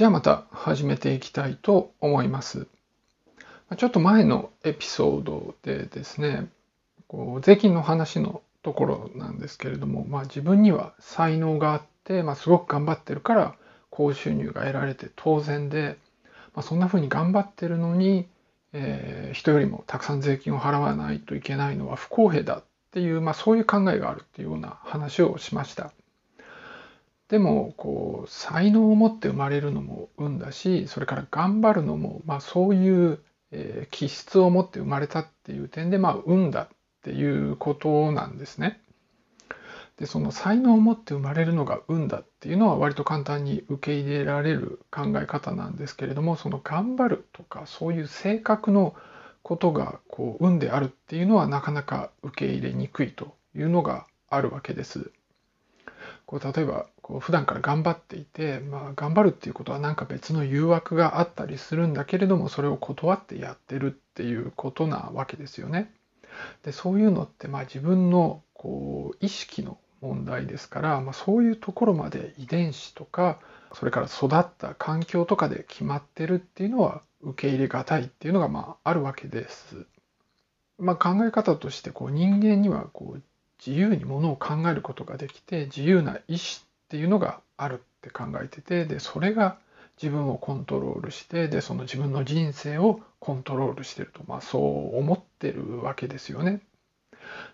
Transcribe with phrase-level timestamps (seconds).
[0.00, 2.66] じゃあまた始めていきたいと思います。
[3.76, 6.48] ちょっと前のエピソードでですね、
[7.06, 13.54] こう税金の話のところなんですけれども、まあ、自分には才能があって、まあ、すごく頑張ってるから
[13.90, 15.98] 高収入が得られて当然で、
[16.54, 18.26] まあ、そんな風に頑張ってるのに、
[18.72, 25.92] えー、人よりもたくさん税金を払わないといけないのは不公平だっていう、まあ、そういう考えがあるっていうような話をしました。
[27.30, 33.20] でもこう才能を持って生まれるのも運だしそれから頑張るのも、まあ、そういう、
[33.52, 36.68] えー、気質を持って生まれたっていう点で、まあ、運だっ
[37.04, 38.80] ていうことなんですね。
[39.96, 48.94] でその才能を持って生まれるのが運だっていうのは割と簡単に受け入れられる考え方なんですけれどもその頑張るとかそういう性格の
[49.42, 55.12] ことがこう運であるっていうのはなかなか受け入れにくいというのがあるわけです。
[56.24, 65.92] こう例えばこう普段から頑張っていて、まあ、頑張るっていうことは何か別の誘惑があったりするんだけれどもそれを断ってやってるっていうことなわけですよね。
[66.62, 73.40] でそういうのってまあ自分のこう意識の問題ですから、まあ、そういうところまで遺伝子とか
[73.74, 79.84] それから育った環境とかで決まってるっていうのは受け入れがたいっていうのがまああるわけです。
[80.78, 83.22] まあ、考え方としてこう人間にはこう
[83.64, 89.58] 自由にものを考えることができて自由な意志っていうのがあるって考えててでそれが
[90.02, 96.60] 自分をコントロールしてでその自分の人生をコントロールしてると、まあ、そう思ってるわけですよね。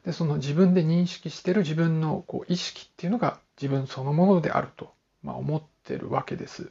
[0.07, 6.71] でその自分で認識してる自分のこう意識っていうのが自分そのものであると、まあ、思ってるわけです。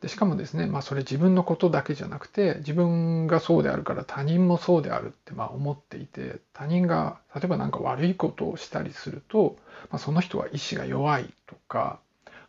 [0.00, 9.56] でしかもですね、まあ、それ自分のことだけじゃなくて自分がそうであるから他人もそうであるってまあ思っていて他人が例えば何か悪いことをしたりすると、
[9.90, 12.00] まあ、その人は意志が弱いとか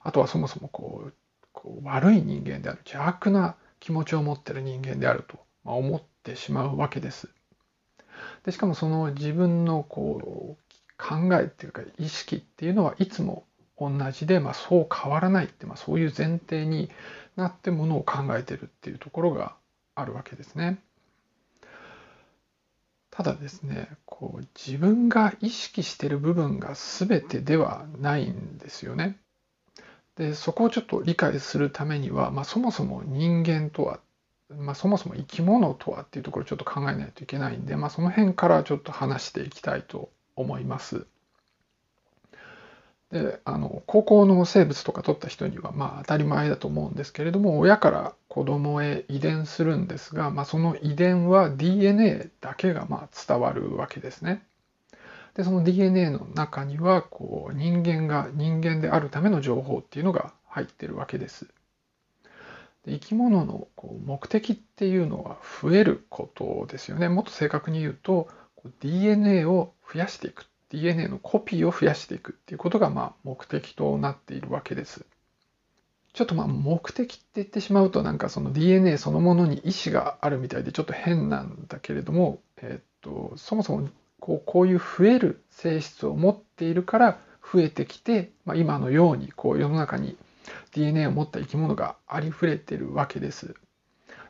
[0.02, 1.14] あとはそもそもこう
[1.52, 7.30] こう悪い人間である邪悪な気持ちを持ってる人間であると、ま、思ってしまうわけです。
[8.46, 13.44] でしかもその自分のこう考えっていうか意識っていうのはいつも
[13.82, 16.90] 同じで、まあ、そう変わらないって、まあ、そういう前提に
[17.36, 19.56] なってものを考えてるっていうところが
[19.96, 20.80] あるわけですね。
[23.10, 29.18] ただですねこう自分が意識してる部分が全てではないんですよね。
[30.16, 34.00] でそこをちょっと理解するためには、まあ、そもそも人間とは、
[34.50, 41.06] まあ、そもそも生き物とはっていうところをちょっと考えないといけないんで、まあ、その辺からちょっと話していきたいと思います。
[43.12, 54.44] であの高校の生物とか取った人にはまあ当たり前だと思うんですけれども親から子供へ遺伝するんですが、まあ、その遺伝は DNA だけがまあ伝わるわけですね。
[55.34, 61.48] でその DNA の中にはこう人間が人間であるための情報っていうのが入ってるわけです。
[62.86, 67.10] で生き物のこう目的っていうのは増えることですよね。
[67.10, 68.30] もっと正確に言うと
[68.80, 75.06] DNA を増やしていく DNA のコピーを増やしていくっていうことがまあ目的となっているわけです。
[76.14, 83.90] ちょっとまあ目的って言ってしまうとなんかその DNA そのものに意思があるみたいでちょっと変なんだけれども、えっとそもそも
[84.20, 87.20] こうこういう増える性質を持っているから
[87.54, 90.16] 増えてきて、まあ、今のようにこう世の中に
[90.74, 93.56] DNA を持った生き物がありふれてるわけです。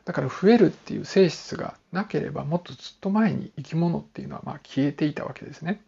[0.04, 5.80] だから増えるっていう性質がなければもっとずっと前に生き物っていうのはまあ消えていたわけですね。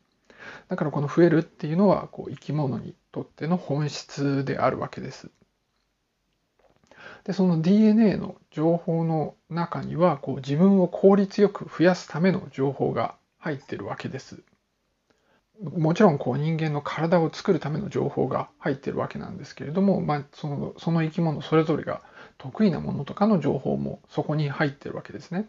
[0.68, 5.30] だからこの増えるっていうのはこう生き物にとっての本質であるわけです。
[7.24, 14.42] でその DNA の情報の中にはこう自分を効率よく増やすための情報が入ってるわけです。
[15.62, 22.02] もちろんこう人間の体を作るための情報が入ってるわけなんですけれども、まあ、そのその生き物それぞれが
[22.38, 25.48] 得意なものとかの情報もそこに入ってるわけですね。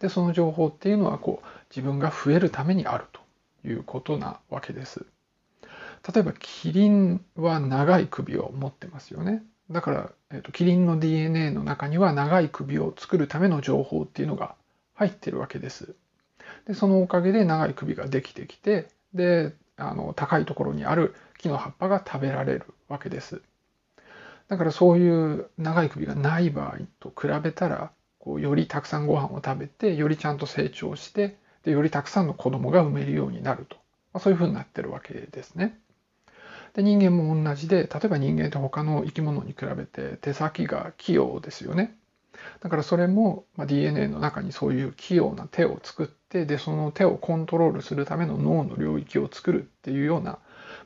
[0.00, 3.20] でその情報っていうのはこう自分が増えるためにあると
[3.68, 5.06] いうことなわけです。
[6.12, 9.42] 例えばキリンは長い首を持ってますよね。
[9.70, 14.54] だから、えーと、キリンの DNA の中には長い首を作るための情報っていうのが
[14.94, 15.94] 入ってるわけです。
[16.66, 23.42] でそのおかげで長い首ができてきてであの高いところにある木の葉っぱが食べられるわけです。
[24.48, 31.36] だからそういう長い首がない場合と比べたらこうよりたくさんご飯を食べてよりちゃんと成長して
[31.68, 33.76] でよりたくさんの子供が産めるようになると、
[34.14, 35.78] まあ、そういうふうになってるわけですね。
[36.72, 41.94] で人間も同じで例えば人間って他の生き物に比べて手先が器用ですよね。
[42.60, 50.38] だからそれも、まあ、DNA の中にそういう器用な手を作ってでその手をコントロールするための脳の領域を作るっていうような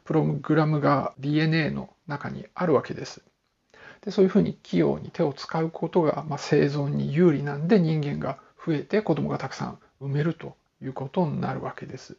[0.03, 3.23] プログラムが DNA の中にあるわけです。
[4.01, 12.17] でそういうふうに器用に手を使うことが、まあ、生存に有利なんで人間が増えて子供がたくさん産めるということになるわけです。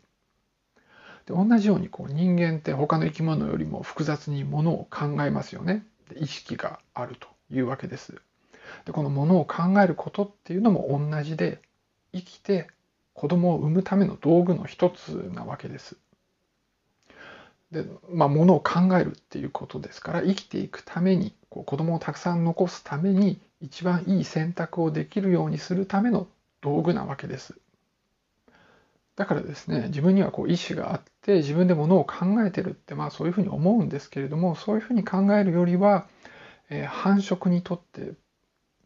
[1.25, 5.85] で同じようにこう人間って他の生き物よりも複雑にものを考えますよね。
[6.09, 8.21] で意識があるというわけです。
[8.85, 11.61] でこのものを考えることっていうのも同じで
[12.13, 12.67] 生きて
[13.13, 15.97] 子供を産むための道具の一つなわけです。
[17.71, 26.27] でまあ、ものを考えるっていうことですから生きていくためにこう子供をたくさん残すために一番いい選択をできるようにするための
[26.61, 27.55] 道具なわけです。
[29.15, 36.07] だからですね自分にはこう意思があって自分でものを考えてるってまあそういうふうに思うんですけれどもそういうふうに考えるよりは、
[36.69, 38.13] えー、繁殖にとって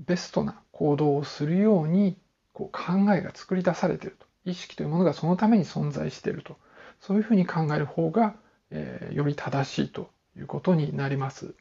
[0.05, 2.17] ベストな行動をするように
[2.53, 6.57] こう考えが作り出されてると意識というものがそのために存在していると
[6.99, 8.35] そういうふうに考える方が、
[8.71, 11.53] えー、より正しいということになります。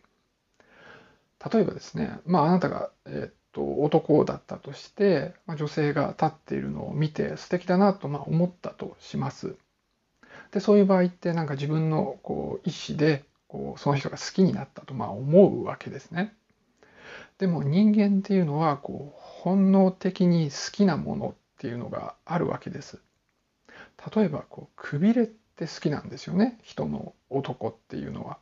[1.52, 9.56] 例えばですね、まあ、あなたが、えー、と男だったとして、まあ、女性が立っているのを見て素敵だなとまあ思ったとします。
[10.52, 16.34] でそういう場合ってなんか自分のこう意思でこうその人が好きになったとまあ思うわけですね。
[17.38, 23.00] でも人間っていうのはこう本能的に好きなものっていうのがあるわけです。
[24.14, 28.36] 例えばこうくびれって好きなんですよね人の男っていうのは。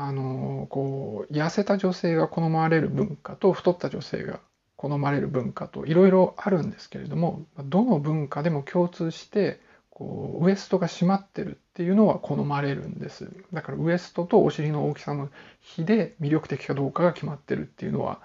[0.00, 4.38] あのこう痩せた女性が好まれる文化と太った女性が
[4.76, 9.60] 好まれる文化といろいろあるんですけれどもどの文化でも共通して
[9.90, 13.28] こうウエストが締まってるっていうのは好まれるんです。
[13.52, 15.30] だからウエストとお尻の大きさの
[15.60, 18.20] 比で魅力的かどうかが決まってるっていうのは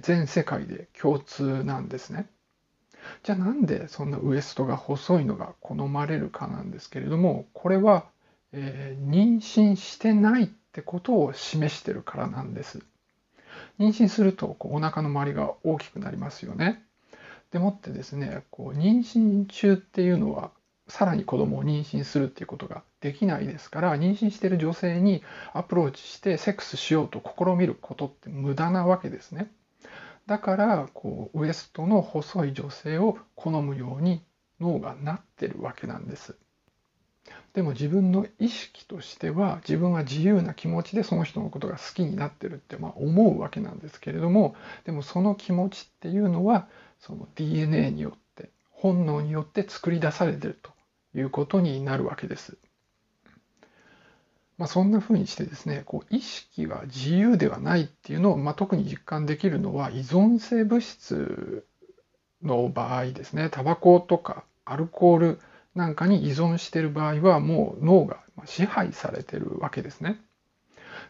[0.00, 2.26] 全世界で共通なんですね。
[3.22, 8.06] じゃあなんでそんなウエストが細いのが好まれるかなんですけれどもこれは、
[8.50, 12.80] えー、妊娠してないっってことを示してるからなんです
[13.78, 16.82] 妊娠するとこうお腹の周りが大きくなりますよね
[17.50, 20.50] でもってですねこう妊娠中っていうのは
[20.88, 25.22] さらに子供を妊娠するっていうことができないですから妊娠してる女性に
[25.52, 29.50] アプローチしてセックスしようと試みることって無駄なわけですね。
[30.26, 34.22] だからこうウエストの細い女性を好むように
[34.60, 36.36] 脳がなってるわけなんです。
[37.54, 44.54] でも自分の意識としては自分は自由な気持ちでその人のことが好きになってるってまあ思うわけなんですけれども
[44.84, 46.66] でもその気持ちっていうのは
[47.00, 50.70] その DNA によって本能によって作り出されてると
[51.14, 52.56] いうことになるわけです。
[54.58, 61.66] まあ、そんなふうにしてですねこう意識は自由ではないっていうのを、まあ、特に実感できるのは依存性物質
[62.42, 65.40] の場合ですねタバコとかアルコール
[65.74, 70.20] なんかに依存している場合はもう脳が支配されてるわけですね。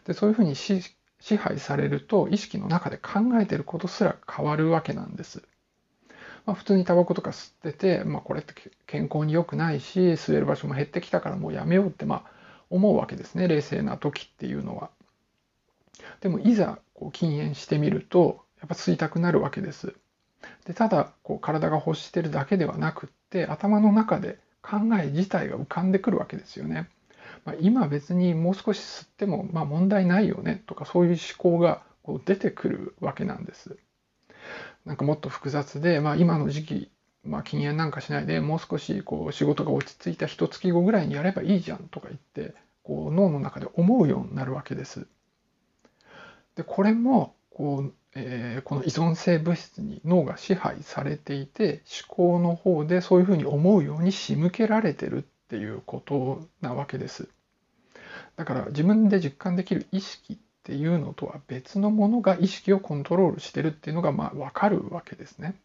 [0.05, 0.81] でそういうふうに支
[1.37, 5.43] 配されると意識の中で考えてることすら変わるわけなんです。
[6.45, 8.53] まあ、普通にタバコとか吸ってて、まあ、これって
[8.85, 12.31] 健康に良くないし吸える場所も減ってきたからもうやめようってまあ
[12.69, 14.89] 思うわけですね冷静な時っていうのは。
[16.21, 19.93] でもいざこう禁煙してみるとやっぱ吸いたくなるわけです。
[20.65, 26.89] でただこう体が欲してるだけではなくって頭の中で考え自体が浮かんでくるわけですよね。
[27.45, 33.77] まあ、今別にもう少し吸ってもまあ問題ないよねとかそういう思考がこう出てくるわけなんです。
[34.85, 36.91] なんかもっと複雑で、まあ、今の時期、
[37.23, 45.07] まあ、禁煙なんかしないでもう少しこう仕事が落ち着いた一月後ぐらいにやればいいじゃんとか言ってこう脳の中で思うようになるわけです。
[46.55, 57.27] でこれもこう、えー、この依存性物質に脳が支配されていて思考の方でそういうふうに思うように仕向けられてるっていうことなわけです。
[58.35, 65.55] だから自分で実感できる意識っていうのとは別のものが意識をコントロールしてるっていうのがまあ分かるわけですね。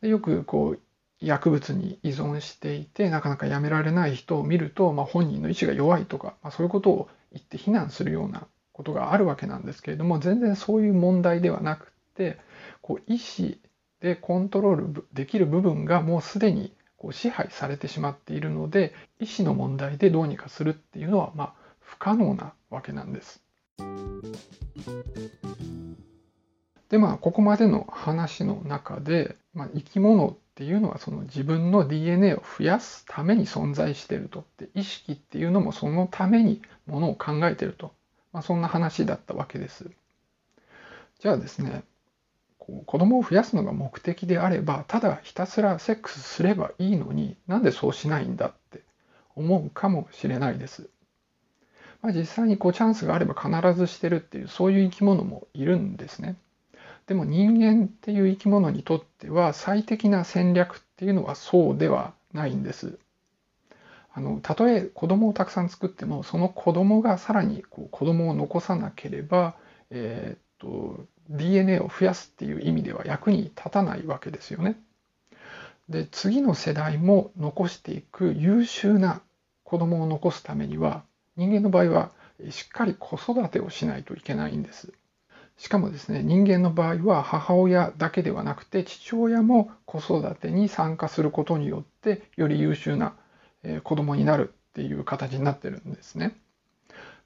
[0.00, 0.80] でよくこう
[1.20, 12.38] 薬物に依存していてなかなかやめられない人を見ると、まあ、本人の意志が弱いとか、まあ、そういうことを言って非難するようなことがあるわけなんですけれども全然そういう問題ではなくって
[12.82, 13.54] こう意思
[14.00, 23.42] でコントロールできる部分がもうすでにこう支配されてしまっているので意思の問題でどうにかするっていうのはまあ不可能なわけなんです。
[26.90, 37.92] でまあここまでの話の中で、まあ、生き物っていうのはその自分の DNA を増やすために存在しているとで意識っていうのもそのためにものを考えてると、
[38.36, 39.90] まあ、そんな話だったわけです。
[41.20, 41.84] じゃあですね
[42.58, 48.82] こう子供を増やすのが目的であればただひたすらセックスすればいいのになんでそうしないんだって
[49.36, 50.90] 思うかもしれないです。
[52.02, 56.36] まあ、実際にこうチャンスがあれば必ずしてるっていうそういう生き物もいるんですね。
[57.06, 62.98] でも人間っていう生き物にとっては最適な戦略っていうのはそうではないんです。
[64.16, 69.56] あのたとえ子供をたくさん作ってもその子供がさらにこう子供を残さなければ、
[69.90, 74.80] えー、っと DNA を増やすっていう意味では役に立たないわけですよね。
[75.90, 79.20] で次の世代も残していく優秀な
[79.64, 81.02] 子供を残すためには
[81.36, 82.10] 人間の場合は
[82.48, 84.94] しっかり子育てをしないといけないんです。
[85.58, 93.14] しかもですね人間の場合は母親だけではなくて父親も子育てに参加することによってより優秀な
[93.66, 96.36] え子供になるっていう形になってるんですね。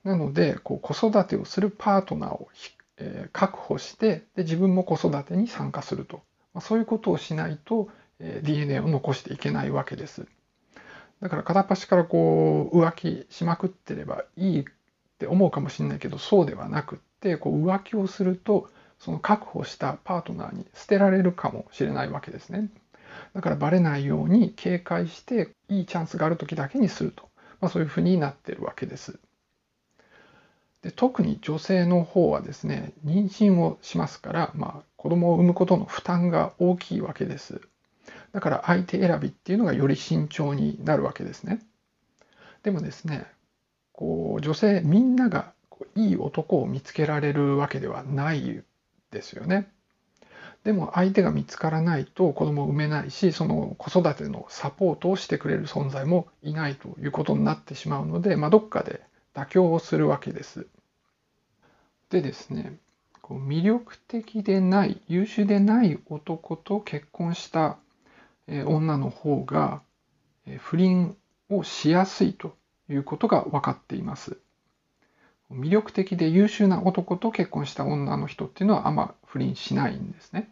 [0.03, 2.49] なのでこう子育てをするパートナーを
[2.97, 6.23] え確保してで自分も子育てに参加すると、
[6.55, 10.27] まあ、そういうことをしないとえ DNA を残していけないわけです。
[11.21, 14.65] だから片っ端からこう浮気しまくってればいいっ
[15.19, 22.71] て思うかもしれないけどそうではなくってこう浮気をするとその確保したパートナーに捨てられるかもしれないわけですね。
[23.35, 27.29] だからバレないように警戒していいチャンスがある時だけにすると、
[27.61, 29.19] まあ、そういうふうになってるわけです。
[30.83, 37.61] で特に女性の方はですね妊娠をしますから、まあ、子供を産むことの負担が大きいわけです。
[38.33, 41.61] だから相手選びっていうのがより慎重になるわけですね。
[42.63, 43.27] でもですね
[43.93, 45.53] こう女性みんなが
[45.95, 48.63] いい男を見つけられるわけではない
[49.11, 49.71] ですよね。
[50.65, 59.01] でも相手が見つからないと子供を産めないしその子育てのサポートをしてくれる存在もいないということになってしまうので、まあ、どっかで
[59.35, 60.67] 妥協をするわけです。
[62.11, 62.79] でですね
[63.23, 67.79] こう魅力的でない優秀でない男と結婚した
[68.49, 69.83] 女の方が
[70.59, 71.17] 不倫
[71.49, 72.57] をしやすいと
[72.91, 74.37] いうことが分かっています。
[75.53, 80.51] 魅力的で優秀な男と結婚した女の人っていうのはあんま不倫しないんですね。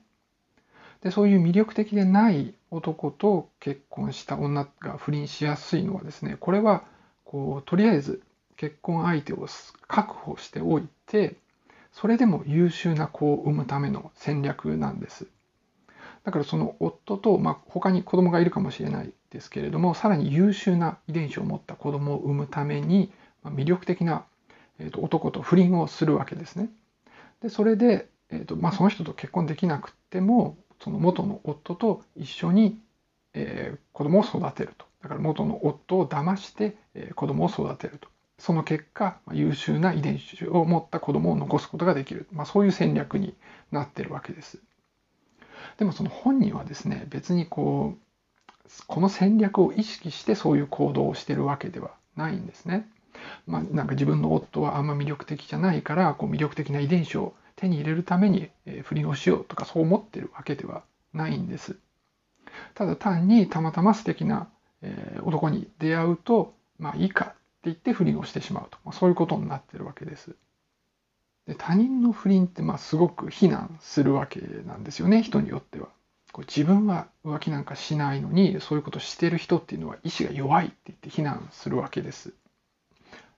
[1.02, 6.82] でそういう魅力的でない男と結婚した女が不倫しやすいのはですねこれは
[7.24, 8.20] こうとりあえず
[8.56, 9.46] 結婚相手を
[9.86, 11.36] 確保しておいて
[11.92, 15.26] それでも優秀な子を産むための戦略なんです。
[16.24, 23.12] だからその夫と、まあ、他に子供がいるかもしれないですけれどもさらに優秀な遺伝子を持った子供を産むために
[23.44, 24.24] 魅力的な
[24.78, 26.70] えーと、男と不倫をするわけですね。
[27.42, 32.78] でそれで、えーとまあ、その人と結婚できなくてもその元の夫と一緒に、
[33.34, 38.08] えー、子供を育てるとだから元の夫を騙して、えー、子供を育てると
[38.38, 43.34] その結果優秀な遺伝子を持った子供を残すことができる、まあ、そういう戦略に
[43.72, 44.58] なってるわけです。
[45.76, 48.08] でもその本人はですね別にこう
[48.86, 52.88] この戦略を意識してそういう行動をしてるわけではないんですね。
[53.46, 58.50] まあ、なんか自分の夫はあんま魅力的じゃないからこう魅力的な遺伝子を手に入れるために
[58.84, 61.76] 不倫をしようとかそう思ってるわけではないんです。
[62.74, 64.48] ただ単にたまたま素敵な
[65.24, 67.34] 男に出会うとまあいいかって
[67.64, 70.36] 言って不倫をしてしまうと、ま、そういうことになってるわけです。
[71.46, 75.88] で他人の不倫ってまあすごく非難するわけなんですよね人によっては。
[76.32, 82.34] こう自分は浮気なんかしないのにそういうことしてる人っていうのは意志が弱いって言って非難するわけです。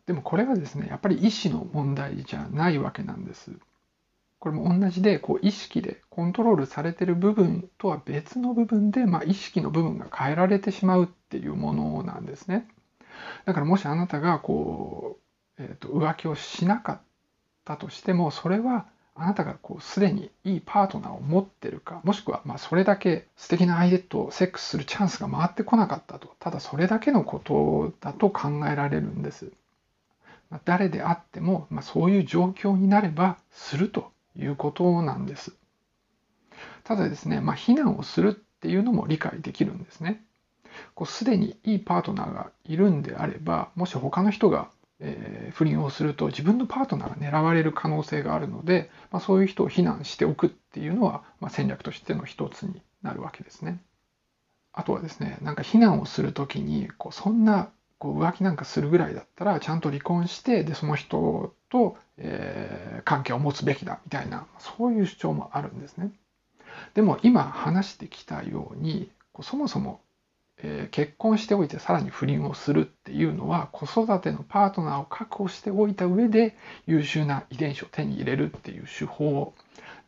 [0.07, 3.53] でもこれはですねやっぱり意思の問題じゃないわけなんです。
[4.41, 12.67] これも同じでこう意識でコントロールされてる部分とは別の部分で、まあ、意識の部分が変えられてしまうっていうものなんですね。
[13.45, 15.19] だからもしあなたがこ
[15.59, 17.01] う、えーと、浮気をしなかっ
[17.67, 29.53] たとしてもそれはあなたがこうすでにいいパートナーを持ってるかもしくはまそれだけ素敵な相手とセックスするチャンスが回ってこなかったとただそれだけのことだと考えられるんです。
[30.65, 35.53] 誰であっても、まあ、そういう状況になればするということなんです。
[36.85, 40.23] ただですね、まあ、避難をするっていうのも理解できるんですね。
[40.95, 44.71] こうすでにいいパートナーがいるんであれば、もし他の人が、
[45.01, 53.83] えー、不倫をすると自分のパートナーが狙われる可能性があるので、まあ、そういう人を避難しておくっていうのは、まあ、戦略としての一つになるわけですね。
[54.73, 66.13] あとはですね、なんか避難をするときにこうそんなこう浮気なんかするぐらいだったらちゃんと離婚してでその人と、えー、関係を持つべきだみたいなそういう主張もあるんですね。
[66.95, 69.11] でも今話してきたように
[69.43, 70.01] そもそも、
[70.59, 79.55] えー、結婚しておいてさらに不倫をするっていうのは子育てのパートナーを確保しておいた上で優秀な遺伝子を手に入れるっていう手法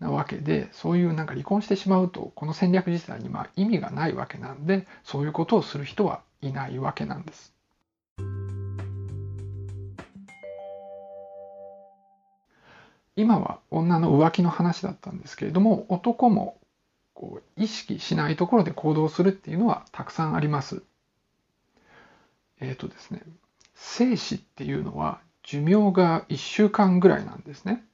[0.00, 7.54] なわけでそういうなんか離婚してしまうとこの戦略自体にまあ意味がないわけなんでそういうことをする人はいないわけなんです。
[13.16, 16.59] 今は女の浮気の話だったんですけれども男も
[17.14, 20.83] こう意識しないところで行動するっていうのはたくさんあります。
[22.61, 23.23] えっ、ー、とですね
[23.75, 27.85] 精子っていうのは寿命が1週間ぐらいなんですね。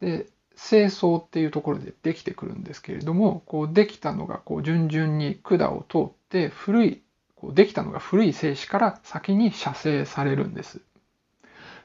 [0.00, 0.26] で
[0.56, 7.02] 精巣っていうところでできてくるんですけれどもこうできたのがこう順々に管を通って古い
[7.34, 10.80] こうできたのが古い精子から先に射精されるんです。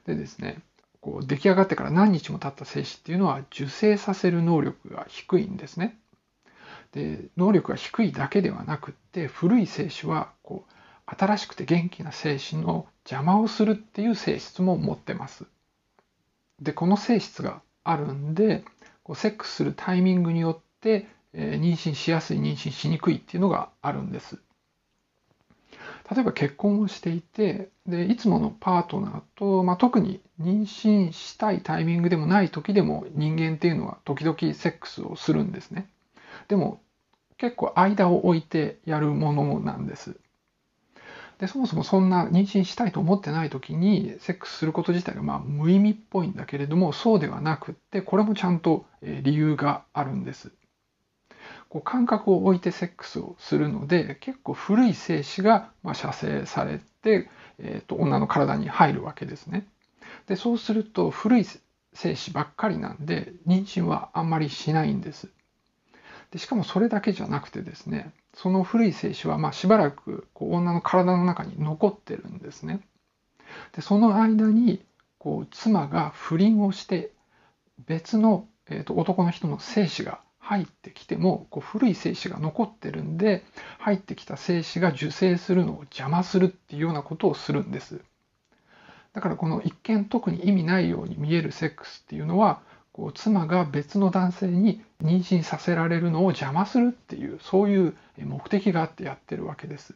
[0.06, 0.62] でですね
[1.02, 5.98] こう出来上がってから何日も経った精子っていうのは受精させる能力が低いんですね。
[6.92, 10.74] で能力が低いだけではなくって古い精子はこう
[11.06, 15.46] 新しくて元気な精子の邪魔をするっていう性質も持ってます。
[16.62, 18.64] でこの性質があるんで
[19.04, 24.40] こうセックスするタイミングによって、えー、妊娠しやすい妊娠しにくいっていうのがあるんです。
[26.12, 35.88] 例えば結婚をしていてでいつものパートナーと、まあ、特に妊娠したいタイミングでもない時でも人間っていうのは時々セックスをするんですね。
[36.48, 36.82] でも
[37.38, 40.18] 結構間を置いてやるものなんです。
[41.40, 50.52] でそもそもそんな妊娠したいと思ってない時にセックスすること自体がまあ無意味っぽいんだけれどもそうではなくってこれもちゃんと理由があるんです。
[51.70, 59.68] こう感覚を置いてセックスをするので結構古い精子がま射精されて、えー、と女の体に入るわけですね。
[60.28, 61.46] でそうすると古い
[61.94, 65.30] 精子ばっかりなんで妊娠はあんまりしないんです。
[66.32, 72.82] でしかもそれだけじゃなくてですねその古い精子はまあしばらくこう女の体の中に残ってるんですね。
[73.76, 74.84] でその間に
[75.20, 77.12] こう妻が不倫をして
[77.86, 80.20] 別の、えー、と男の人の精子が
[80.50, 83.44] 入ってきてもこう古い精子が残ってるんで
[83.78, 88.02] 入ってきた精子が受精するのを邪魔するっていうようなことをするんです。
[89.14, 92.62] だからこの一見特に意味ないように見えるセックスっていうのは
[92.94, 99.94] こう妻が別の男性に妊娠させられるのを邪魔するっていうそういう目的があってやってるわけです。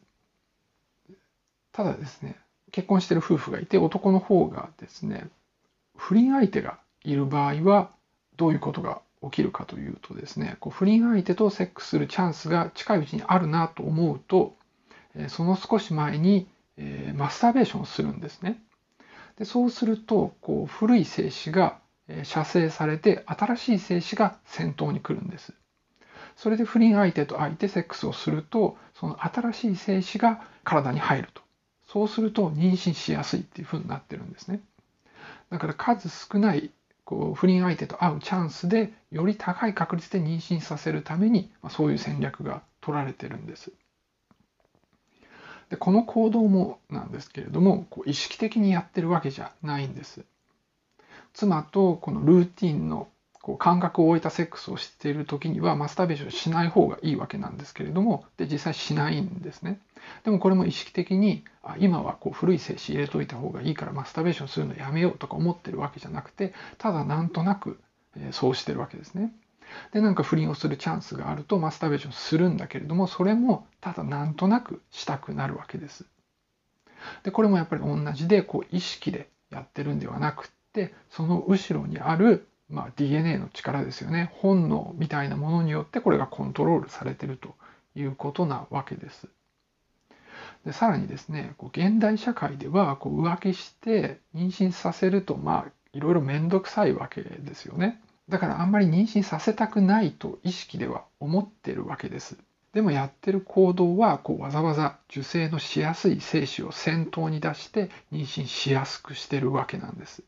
[1.72, 2.38] ただですね
[2.72, 5.30] 結婚してる夫婦がいて男の方がですね
[5.98, 7.90] 不倫相手がいる場合は
[8.38, 14.56] どういうことが起きるかというとですねこう不倫相手とセックスするチャンスが近いうちにあるなと思うと
[15.28, 18.60] その少し前にえマスターベーションをするんですね。
[19.38, 21.80] でそうするとこう古い精子が
[22.24, 25.54] 射精されて新しい精子が先頭に来るんです。
[26.36, 31.44] それで不倫相手と相手セックスをするとその新しい精子が体に入ると
[31.88, 34.60] そうすると妊娠しやすいっていうふうになってるんですね
[35.52, 36.72] だから数少ない
[37.06, 43.72] こう不倫相手と会うチャンスでより高い確率で妊娠させるために、まあ、そういう戦略が取られてるんです。
[45.70, 50.24] でこの行動もなんですけれどもこう意識的にやってるわけじゃないんです。
[51.34, 53.08] 妻とこのルーティンの
[53.44, 59.82] こう感覚を置いたセックスをしている時にはマスターベーションしない方がいいわけなんですけれどもで実際しないんですね。
[60.24, 67.80] でもこれも意識的にあ今はこう古い精子入れといた方がいいからマスターベーションするのやめようとか思ってるわけじゃなくてただなんとなく
[68.16, 69.34] えそうしてるわけですね。
[69.92, 76.06] でなんか不倫をするチャンスがあるとマスターベーションするんだけれどもそれもただなんとなくしたくなるわけです。
[77.24, 87.54] でこれもやっぱり同じでこう意識でやってるんではなくってその後ろにある、まあ、DNA の力ですよね本能みたいなものによってこれがコントロールされてると
[87.96, 89.28] いうことなわけです。
[90.66, 98.02] でさらにですねこう現代社会ではこう浮気して妊娠させるとまあいろいろ面倒くさいわけですよね。
[98.28, 102.38] だからあんまり妊娠させたくないと意識では思ってるわけです。
[102.74, 110.24] でもやってる行動はこうわざわざ受精のしやすい精子を先頭に出して妊娠しやすくしてるわけなんです。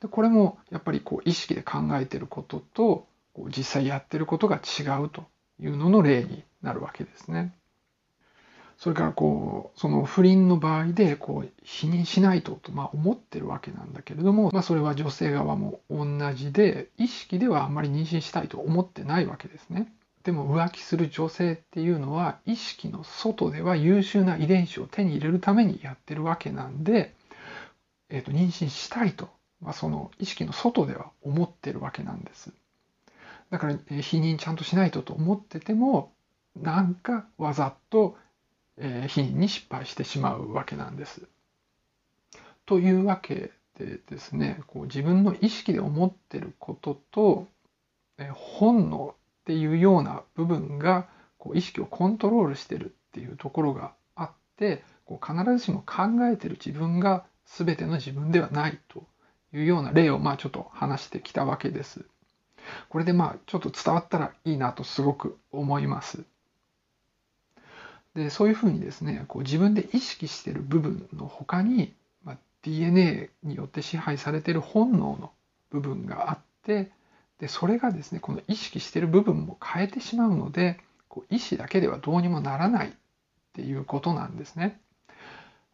[0.00, 5.24] でこれもやっぱりこう意識で考えてることとこう実際やってることが違うと
[5.60, 7.54] いうのの例になるわけですね。
[8.80, 19.92] それからこうその不倫の場合でこう否認しないととまあ思ってるわけなんだけれども、まあ、それは女性側も同じで意識ではあんまり妊娠したいと思ってないわけですね。
[20.22, 27.14] でも浮気する女性っていうのは意識の外では優秀な遺伝子を手に入れるためにやってるわけなんで、
[28.08, 29.28] えー、と妊娠したいと
[29.60, 32.52] まあ、その意識の外では思ってるわけなんです。
[33.50, 36.12] だから否認ちゃんとしないとと思ってても
[36.56, 38.16] なんかわざと
[38.78, 41.22] 否認に失敗してしまうわけなんです。
[42.64, 47.46] というわけでですねこう自分の意識で思ってることと
[48.34, 59.04] 本能っていうような部分がこう意識をコントロールしてるっていうところがあってこう必ずしも考えてる自分が全ての自分ではないと
[59.52, 62.04] いうような例をまあちょっと話してきたわけです。
[62.88, 66.24] これでまあちょっと伝わったらいいなとすごく思います。
[68.14, 75.30] でそういうふうにですねこう自分で意識している部分の他に、まあ、DNA によって支配されている本能の
[75.70, 76.90] 部分があって
[77.38, 82.92] でそれがですねこの意識している部分も変えてしまうのでこう意思だけではどうにもならないっ
[83.52, 84.80] ていうことなんですね。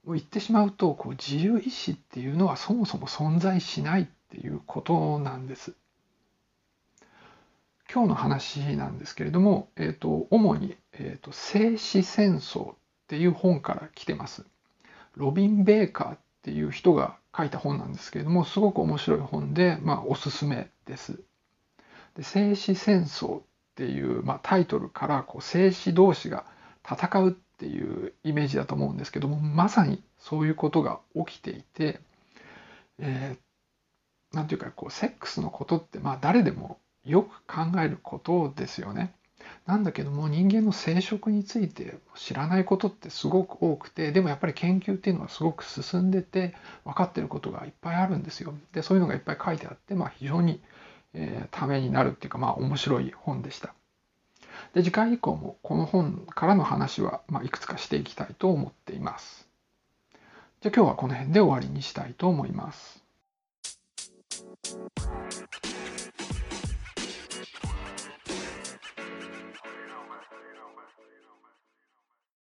[0.06, 5.74] を言ってしまうとこう自由意志っていうのはそもそも存在しないっていうことなんです。
[7.92, 14.44] 今日の話なんですけれども、えーと、主に、えーと「静止戦争」っていう本から来てます。
[15.14, 21.20] ロビン・ベーカーっていう人が書いた本なんですけれどもすごく面白い本で、まあ、おすすめです。
[22.14, 23.42] で静止戦争っ
[23.74, 26.44] ていう、まあ、タイトルからこう静止同士が
[26.84, 32.00] 戦うっていうイメージだと思うんですけどもまさにそういうことが起きていて、
[32.98, 39.14] えー、ていうかこうセックスのことってまあ誰でもよく考えることですよね。
[39.64, 48.54] なんだけども人間の生殖について知らないことってすごく多くてでもやっぱり研究っていうのはすごく進んでて分かってることがいっぱいあるんですよ。
[48.72, 50.60] でそういうのがいっぱい書いてあって、まあ、非常に、
[51.14, 53.74] えー、ためになるっていうかまあ面白い本でした。
[54.76, 59.48] で次回以降もこの本からの話は、まあ、いくつかしていきたいと思っています。
[60.60, 63.02] じゃあ今日はこの辺で終わりにしたいと思います。